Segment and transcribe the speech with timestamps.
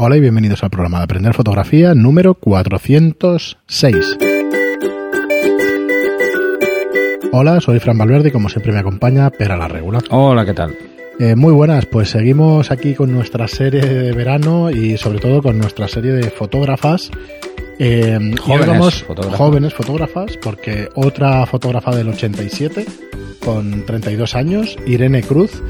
[0.00, 3.96] Hola y bienvenidos al programa de Aprender Fotografía número 406.
[7.32, 10.02] Hola, soy Fran Valverde y como siempre me acompaña Pera la Regular.
[10.10, 10.76] Hola, ¿qué tal?
[11.18, 15.58] Eh, muy buenas, pues seguimos aquí con nuestra serie de verano y sobre todo con
[15.58, 17.10] nuestra serie de fotógrafas.
[17.80, 19.38] Eh, Jóvenes fotógrafas.
[19.38, 22.86] jóvenes fotógrafas, porque otra fotógrafa del 87,
[23.44, 25.60] con 32 años, Irene Cruz.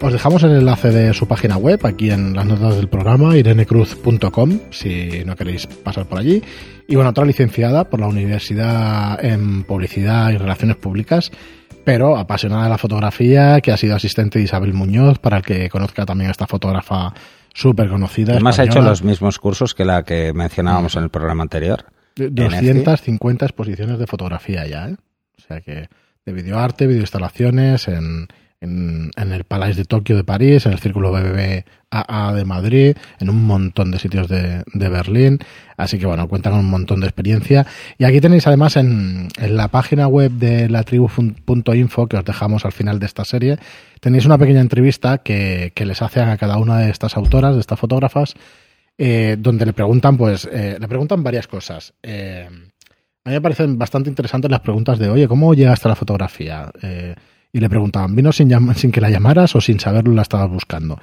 [0.00, 4.58] Os dejamos el enlace de su página web aquí en las notas del programa, irenecruz.com,
[4.70, 6.42] si no queréis pasar por allí.
[6.86, 11.30] Y bueno, otra licenciada por la Universidad en Publicidad y Relaciones Públicas,
[11.84, 15.68] pero apasionada de la fotografía, que ha sido asistente de Isabel Muñoz, para el que
[15.70, 17.14] conozca también a esta fotógrafa
[17.54, 18.34] súper conocida.
[18.34, 21.84] Además ha hecho los mismos cursos que la que mencionábamos en el programa anterior.
[22.14, 24.96] De- en 250 exposiciones de fotografía ya, ¿eh?
[25.38, 25.88] O sea que
[26.24, 28.26] de videoarte, videoinstalaciones en,
[28.66, 33.44] en, el Palais de Tokio de París, en el Círculo BBVA de Madrid, en un
[33.46, 35.38] montón de sitios de, Berlín.
[35.76, 37.66] Así que bueno, cuentan con un montón de experiencia.
[37.98, 42.64] Y aquí tenéis además en, en la página web de la tribu.info, que os dejamos
[42.64, 43.58] al final de esta serie,
[44.00, 47.60] tenéis una pequeña entrevista que, que les hacen a cada una de estas autoras, de
[47.60, 48.34] estas fotógrafas,
[48.98, 51.92] eh, donde le preguntan, pues, eh, le preguntan varias cosas.
[52.02, 52.48] Eh,
[53.26, 56.70] a mí me parecen bastante interesantes las preguntas de, oye, ¿cómo llegaste a la fotografía?
[56.80, 57.16] Eh,
[57.52, 60.98] y le preguntaban, ¿vino sin, sin que la llamaras o sin saberlo la estabas buscando?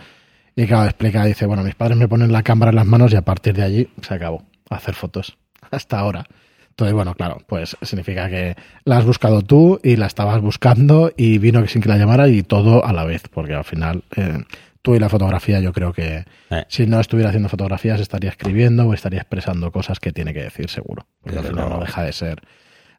[0.56, 3.16] Y claro, explica, dice, bueno, mis padres me ponen la cámara en las manos y
[3.16, 5.38] a partir de allí se acabó, a hacer fotos,
[5.72, 6.26] hasta ahora.
[6.70, 11.38] Entonces, bueno, claro, pues significa que la has buscado tú y la estabas buscando y
[11.38, 14.40] vino sin que la llamara y todo a la vez, porque al final eh,
[14.82, 16.66] tú y la fotografía yo creo que Eh.
[16.68, 20.68] si no estuviera haciendo fotografías estaría escribiendo o estaría expresando cosas que tiene que decir
[20.70, 22.42] seguro, porque al final no deja de ser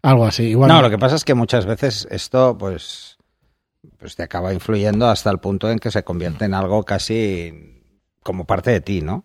[0.03, 0.45] algo así.
[0.45, 3.14] Igual, No, lo que pasa es que muchas veces esto, pues,
[3.99, 7.83] pues te acaba influyendo hasta el punto en que se convierte en algo casi
[8.23, 9.25] como parte de ti, ¿no?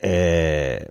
[0.00, 0.88] Eh,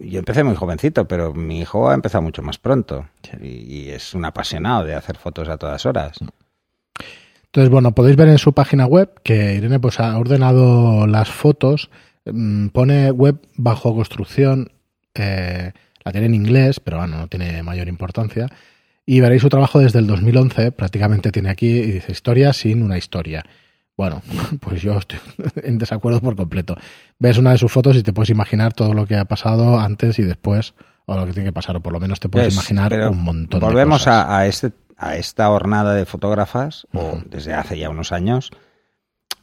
[0.00, 3.30] yo empecé muy jovencito, pero mi hijo ha empezado mucho más pronto Sí.
[3.40, 6.18] y, y es un apasionado de hacer fotos a todas horas.
[7.46, 11.90] Entonces, bueno, podéis ver en su página web que Irene pues ha ordenado las fotos,
[12.26, 14.72] mm, pone web bajo construcción,
[15.14, 15.72] eh,
[16.04, 18.48] la tiene en inglés, pero bueno, no tiene mayor importancia.
[19.06, 22.98] Y veréis su trabajo desde el 2011, prácticamente tiene aquí, y dice historia sin una
[22.98, 23.44] historia.
[23.96, 24.20] Bueno,
[24.60, 25.20] pues yo estoy
[25.62, 26.76] en desacuerdo por completo.
[27.18, 30.18] Ves una de sus fotos y te puedes imaginar todo lo que ha pasado antes
[30.18, 30.74] y después,
[31.06, 33.22] o lo que tiene que pasar, o por lo menos te puedes Es- imaginar un
[33.22, 34.26] montón de Volvemos cosas.
[34.26, 38.50] a, a este, a esta hornada de fotógrafas, o desde hace ya unos años,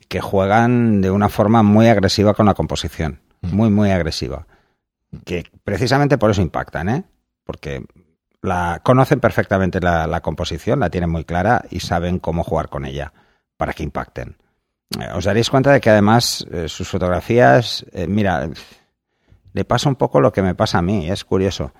[0.09, 3.21] que juegan de una forma muy agresiva con la composición.
[3.41, 4.45] Muy, muy agresiva.
[5.25, 7.03] Que precisamente por eso impactan, ¿eh?
[7.45, 7.83] Porque
[8.43, 12.85] la, conocen perfectamente la, la composición, la tienen muy clara y saben cómo jugar con
[12.85, 13.13] ella
[13.57, 14.37] para que impacten.
[14.99, 18.49] Eh, Os daréis cuenta de que además eh, sus fotografías, eh, mira,
[19.53, 21.71] le pasa un poco lo que me pasa a mí, es curioso.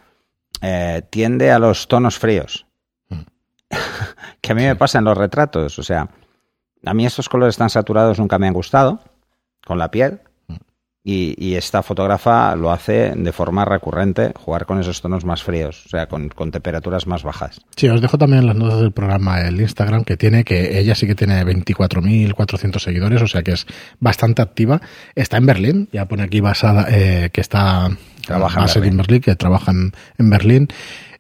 [1.10, 2.66] Tiende a los tonos fríos.
[3.10, 3.22] Mm.
[4.42, 5.78] que a mí me pasa en los retratos.
[5.78, 6.08] O sea,
[6.86, 9.02] a mí estos colores tan saturados nunca me han gustado
[9.66, 10.22] con la piel.
[11.06, 15.86] Y, y esta fotógrafa lo hace de forma recurrente, jugar con esos tonos más fríos,
[15.86, 17.60] o sea, con, con temperaturas más bajas.
[17.76, 20.96] Sí, os dejo también en las notas del programa el Instagram que tiene, que ella
[20.96, 23.68] sí que tiene 24.400 seguidores, o sea que es
[24.00, 24.82] bastante activa.
[25.14, 27.90] Está en Berlín, ya pone aquí basada, eh, que está
[28.26, 28.92] Trabaja en Berlín.
[28.92, 30.68] en Berlín, que trabaja en, en Berlín.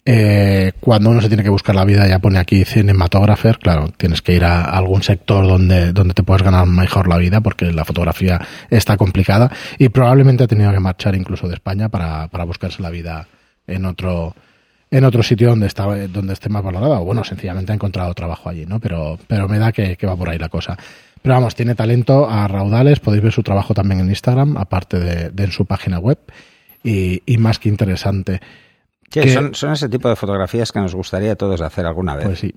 [0.06, 4.22] Eh, cuando uno se tiene que buscar la vida, ya pone aquí cinematógrafer, claro, tienes
[4.22, 7.86] que ir a algún sector donde, donde te puedas ganar mejor la vida, porque la
[7.86, 12.82] fotografía está complicada y probablemente ha tenido que marchar incluso de España para, para buscarse
[12.82, 13.28] la vida
[13.66, 14.36] en otro,
[14.92, 18.50] en otro sitio donde está, donde esté más valorada, o bueno, sencillamente ha encontrado trabajo
[18.50, 18.82] allí, ¿no?
[18.82, 20.78] Pero, pero me da que, que va por ahí la cosa.
[21.22, 25.30] Pero vamos, tiene talento a raudales, podéis ver su trabajo también en Instagram, aparte de,
[25.30, 26.20] de en su página web,
[26.84, 28.42] y, y más que interesante.
[29.14, 32.16] Sí, Que- son, son ese tipo de fotografías que nos gustaría a todos hacer alguna
[32.16, 32.26] vez.
[32.26, 32.54] Pues sí,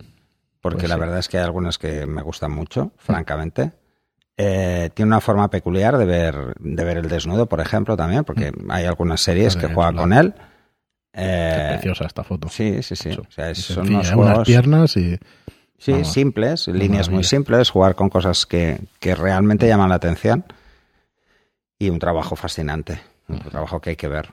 [0.60, 1.00] porque pues la sí.
[1.00, 3.72] verdad es que hay algunas que me gustan mucho, francamente.
[4.38, 8.52] Eh, tiene una forma peculiar de ver, de ver el desnudo, por ejemplo, también, porque
[8.70, 10.34] hay algunas series que juegan es con él.
[11.12, 12.48] Eh, preciosa esta foto.
[12.48, 13.10] sí, sí, sí.
[13.10, 14.14] O sea, son unos ¿eh?
[14.14, 15.18] unas piernas y
[15.78, 20.44] sí, vamos, simples, líneas muy simples, jugar con cosas que, que realmente llaman la atención.
[21.78, 24.32] Y un trabajo fascinante, un trabajo que hay que ver.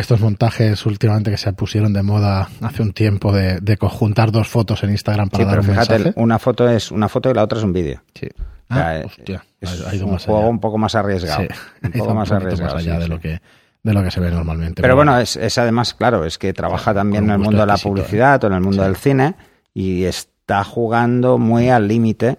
[0.00, 4.48] Estos montajes últimamente que se pusieron de moda hace un tiempo de, de conjuntar dos
[4.48, 6.20] fotos en Instagram para Sí, dar pero un fíjate, mensaje.
[6.20, 8.02] una foto es una foto y la otra es un vídeo.
[8.14, 8.28] Sí.
[8.70, 10.48] O sea, Ah, eh, hostia, es ha, ido un más juego allá.
[10.50, 11.42] un poco más arriesgado.
[11.42, 11.48] Sí,
[11.84, 12.76] un poco más arriesgado.
[12.76, 13.40] allá sí, de lo que
[13.82, 14.82] de lo que se ve normalmente.
[14.82, 17.74] Pero bueno, es, es además, claro, es que trabaja también en el mundo de la
[17.76, 17.80] ¿eh?
[17.82, 19.34] publicidad o en el mundo del cine
[19.72, 22.38] y está jugando muy al límite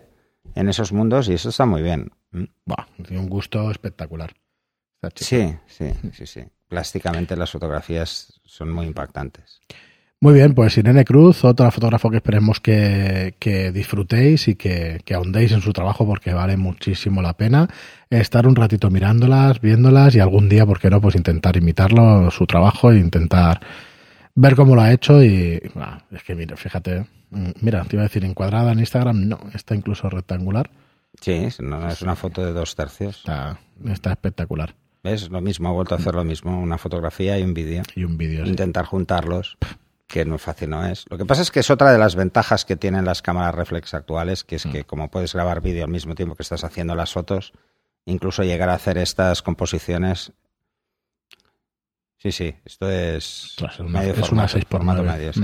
[0.56, 2.12] en esos mundos y eso está muy bien.
[2.66, 4.32] Buah, tiene un gusto espectacular.
[5.16, 6.42] Sí, sí, sí, sí.
[6.68, 9.62] Plásticamente las fotografías son muy impactantes.
[10.22, 15.14] Muy bien, pues Irene Cruz, otra fotógrafo que esperemos que, que disfrutéis y que, que,
[15.14, 17.70] ahondéis en su trabajo porque vale muchísimo la pena
[18.10, 21.00] estar un ratito mirándolas, viéndolas y algún día, ¿por qué no?
[21.00, 23.62] Pues intentar imitarlo, su trabajo e intentar
[24.36, 28.04] ver cómo lo ha hecho y bueno, es que mira, fíjate, mm, mira, te iba
[28.04, 30.70] a decir encuadrada en Instagram, no, está incluso rectangular.
[31.22, 33.20] Sí, no, es una foto de dos tercios.
[33.20, 34.76] Está, está espectacular.
[35.04, 35.30] ¿Ves?
[35.30, 37.84] Lo mismo, ha vuelto a hacer lo mismo, una fotografía y un vídeo.
[37.96, 38.44] Y un vídeo.
[38.44, 38.50] sí.
[38.52, 39.58] Intentar juntarlos,
[40.08, 41.06] que no es fácil, no es.
[41.10, 43.94] Lo que pasa es que es otra de las ventajas que tienen las cámaras reflex
[43.94, 47.14] actuales, que es que como puedes grabar vídeo al mismo tiempo que estás haciendo las
[47.14, 47.54] fotos,
[48.06, 50.34] incluso llegar a hacer estas composiciones.
[52.18, 53.56] Sí, sí, esto es.
[53.58, 55.42] Es una, medio es una formato, 6 por formato 9 medio, sí.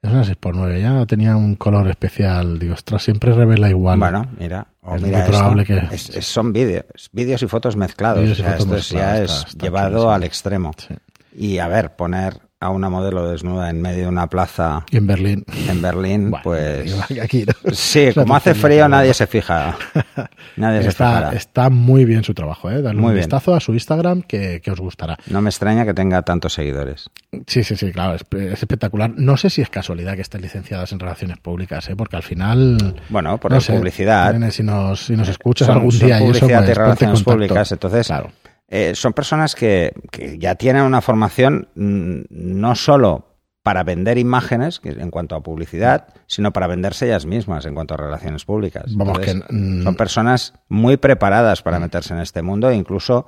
[0.00, 2.58] Es una 6 por 9 ya tenía un color especial.
[2.58, 3.98] Digo, ostras, siempre revela igual.
[3.98, 5.74] Bueno, mira, o Es mira muy probable esto.
[5.88, 8.20] que- Es- es- son vídeos, vídeos y fotos mezclados.
[8.22, 10.72] Vídeos y O sea, fotos esto es- ya es está- llevado al extremo.
[10.76, 10.94] Sí.
[11.36, 15.06] Y a ver, poner a una modelo desnuda en medio de una plaza Y en
[15.06, 15.44] Berlín.
[15.68, 16.92] en Berlín, Bueno, pues.
[17.22, 17.72] aquí no.
[17.72, 19.76] Sí, como hace frío nadie se fija.
[20.56, 21.32] Nadie se Está, fijará.
[21.36, 22.82] está muy bien su trabajo, ¿eh?
[22.82, 25.16] Dale un vistazo a su Instagram que, que os gustará.
[25.28, 27.10] No me extraña que tenga tantos seguidores.
[27.46, 29.12] Sí, sí, sí, claro, es, es espectacular.
[29.16, 31.94] No sé si es casualidad que estén licenciadas en relaciones públicas, ¿eh?
[31.96, 32.96] porque al final.
[33.08, 34.34] Bueno, por no la sé, publicidad.
[34.50, 37.70] Si nos, si nos escuchas Son- algún son día y eso, y pues, relaciones públicas,
[37.70, 38.32] entonces Claro.
[38.68, 43.28] Eh, son personas que, que ya tienen una formación mm, no solo
[43.62, 47.96] para vender imágenes en cuanto a publicidad, sino para venderse ellas mismas en cuanto a
[47.98, 48.84] relaciones públicas.
[48.94, 53.26] Vamos, Entonces, que, mm, son personas muy preparadas para meterse en este mundo e incluso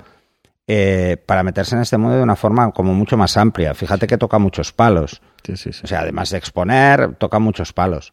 [0.67, 3.75] eh, para meterse en este mundo de una forma como mucho más amplia.
[3.75, 5.21] Fíjate que toca muchos palos.
[5.45, 5.81] Sí, sí, sí.
[5.85, 8.13] O sea, además de exponer, toca muchos palos.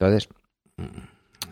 [0.00, 0.28] Entonces,
[0.78, 0.84] mm,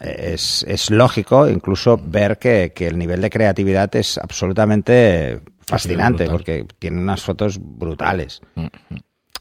[0.01, 6.67] es, es lógico incluso ver que, que el nivel de creatividad es absolutamente fascinante, porque
[6.79, 8.41] tiene unas fotos brutales.
[8.55, 8.67] Mm,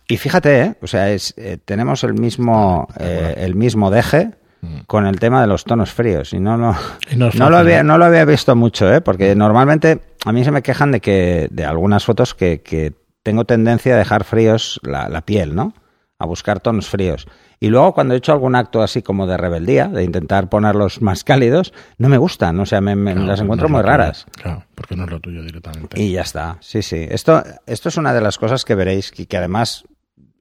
[0.07, 0.75] Y fíjate, ¿eh?
[0.81, 4.31] o sea, es, eh, tenemos el mismo, eh, el mismo deje
[4.61, 4.79] Mm.
[4.87, 6.33] con el tema de los tonos fríos.
[6.33, 6.75] Y no, no,
[7.15, 8.99] no no lo, había, no lo había visto mucho, ¿eh?
[9.01, 13.45] porque normalmente a mí se me quejan de que de algunas fotos que, que tengo
[13.45, 15.73] tendencia a dejar fríos la, la piel, ¿no?
[16.17, 17.27] A buscar tonos fríos.
[17.59, 21.23] Y luego cuando he hecho algún acto así como de rebeldía, de intentar ponerlos más
[21.23, 23.89] cálidos, no me gustan, o sea, me, me- Claro, las encuentro muy tuyo.
[23.89, 24.25] raras.
[24.31, 26.01] Claro, porque no es lo tuyo directamente.
[26.01, 27.05] Y ya está, sí, sí.
[27.09, 29.85] Esto, esto es una de las cosas que veréis que, que además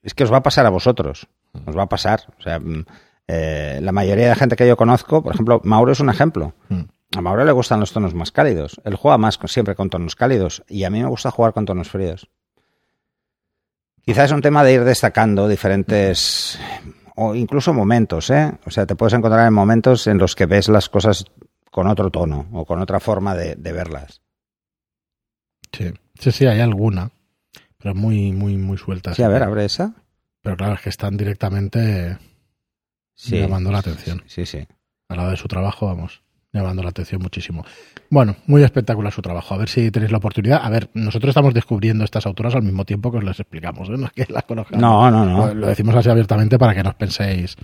[0.03, 1.29] es que os va a pasar a vosotros.
[1.67, 2.23] Os va a pasar.
[2.39, 2.85] O sea, mm,
[3.29, 6.53] eh, la mayoría de gente que yo conozco, por ejemplo, Mauro es un ejemplo.
[6.69, 6.81] Mm.
[7.17, 8.81] A Mauro le gustan los tonos más cálidos.
[8.85, 11.65] Él juega más con- siempre con tonos cálidos y a mí me gusta jugar con
[11.65, 12.29] tonos fríos.
[14.05, 16.59] Quizás es un tema de ir destacando diferentes
[17.17, 18.53] o incluso momentos, ¿eh?
[18.67, 21.25] O sea, te puedes encontrar en momentos en los que ves las cosas
[21.71, 24.21] con otro tono o con otra forma de, de verlas.
[25.73, 25.93] Sí.
[26.19, 27.11] sí, sí, hay alguna,
[27.79, 29.15] pero muy, muy, muy suelta.
[29.15, 29.95] Sí, a ver, abre esa.
[30.43, 32.19] Pero claro, es que están directamente
[33.15, 33.39] Sí.
[33.39, 34.23] llamando la atención.
[34.27, 34.67] Sí, sí.
[35.09, 36.23] A la hora de su trabajo, vamos,
[36.55, 37.65] llamando la atención muchísimo.
[38.11, 39.55] Bueno, muy espectacular su trabajo.
[39.55, 40.61] A ver si tenéis la oportunidad.
[40.63, 43.95] A ver, nosotros estamos descubriendo estas autoras al mismo tiempo que os las explicamos, ¿eh?
[43.99, 44.81] No es que las conozcamos.
[44.81, 45.47] No, no, no.
[45.49, 47.57] Lo, lo decimos así abiertamente para que no os penséis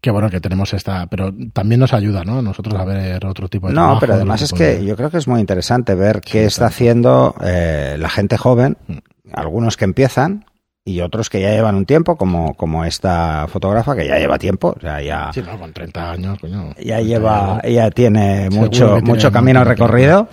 [0.00, 2.42] que bueno, que tenemos esta, pero también nos ayuda, ¿no?
[2.42, 5.08] Nosotros a ver otro tipo de No, trabajo, pero además es que de- yo creo
[5.10, 8.98] que es muy interesante ver Sí, qué está haciendo eh, la gente joven, Mm.
[9.32, 10.44] algunos que empiezan
[10.86, 14.74] y otros que ya llevan un tiempo, como, como esta fotógrafa que ya lleva tiempo,
[14.76, 16.74] o sea, ya, Sí, no, con 30 años, coño.
[16.76, 20.28] ya 30 lleva, ya tiene mucho, tiene mucho un camino recorrido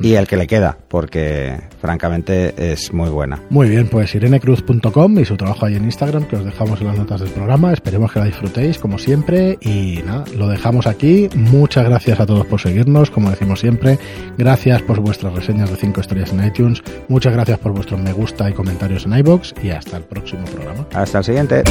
[0.00, 3.40] y el que le queda, porque francamente es muy buena.
[3.50, 6.98] Muy bien, pues irenecruz.com y su trabajo ahí en Instagram, que os dejamos en las
[6.98, 7.72] notas del programa.
[7.72, 9.58] Esperemos que la disfrutéis, como siempre.
[9.60, 11.28] Y nada, lo dejamos aquí.
[11.34, 13.98] Muchas gracias a todos por seguirnos, como decimos siempre.
[14.38, 16.82] Gracias por vuestras reseñas de 5 estrellas en iTunes.
[17.08, 19.54] Muchas gracias por vuestros me gusta y comentarios en iBox.
[19.62, 20.86] Y hasta el próximo programa.
[20.94, 21.62] Hasta el siguiente.